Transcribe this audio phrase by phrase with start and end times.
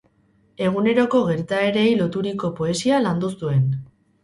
[0.67, 3.65] Eguneroko gertaerei loturiko poesia landu zuen.